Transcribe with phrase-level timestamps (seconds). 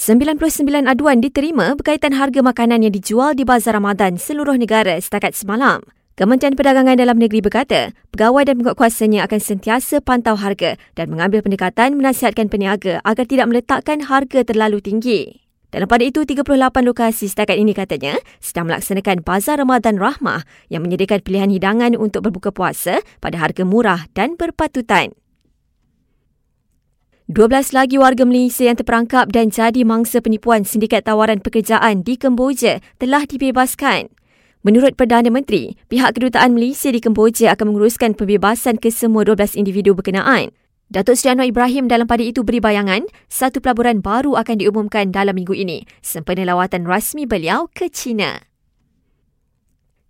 [0.00, 5.84] 99 aduan diterima berkaitan harga makanan yang dijual di Bazar Ramadan seluruh negara setakat semalam.
[6.16, 12.00] Kementerian Perdagangan Dalam Negeri berkata, pegawai dan penguatkuasanya akan sentiasa pantau harga dan mengambil pendekatan
[12.00, 15.44] menasihatkan peniaga agar tidak meletakkan harga terlalu tinggi.
[15.68, 16.48] Dalam pada itu, 38
[16.80, 22.56] lokasi setakat ini katanya sedang melaksanakan Bazar Ramadan Rahmah yang menyediakan pilihan hidangan untuk berbuka
[22.56, 25.12] puasa pada harga murah dan berpatutan.
[27.30, 32.82] 12 lagi warga Malaysia yang terperangkap dan jadi mangsa penipuan sindikat tawaran pekerjaan di Kemboja
[32.98, 34.10] telah dibebaskan.
[34.66, 39.94] Menurut Perdana Menteri, pihak kedutaan Malaysia di Kemboja akan menguruskan pembebasan ke semua 12 individu
[39.94, 40.50] berkenaan.
[40.90, 45.38] Datuk Seri Anwar Ibrahim dalam pada itu beri bayangan, satu pelaburan baru akan diumumkan dalam
[45.38, 48.49] minggu ini sempena lawatan rasmi beliau ke China.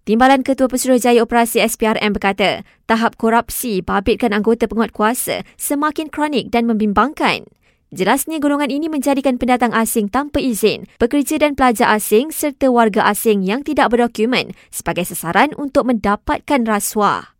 [0.09, 6.65] Timbalan Ketua Pesuruhjaya Operasi SPRM berkata, tahap korupsi babitkan anggota penguat kuasa semakin kronik dan
[6.65, 7.45] membimbangkan.
[7.91, 13.45] Jelasnya golongan ini menjadikan pendatang asing tanpa izin, pekerja dan pelajar asing serta warga asing
[13.45, 17.35] yang tidak berdokumen sebagai sasaran untuk mendapatkan rasuah.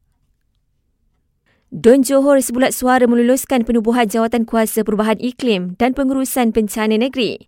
[1.71, 7.47] Don Johor sebulat suara meluluskan penubuhan jawatan kuasa perubahan iklim dan pengurusan bencana negeri.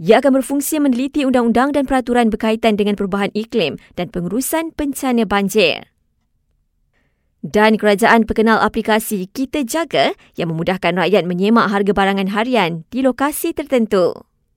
[0.00, 5.92] Ia akan berfungsi meneliti undang-undang dan peraturan berkaitan dengan perubahan iklim dan pengurusan bencana banjir.
[7.44, 13.52] Dan kerajaan perkenal aplikasi Kita Jaga yang memudahkan rakyat menyemak harga barangan harian di lokasi
[13.52, 14.29] tertentu.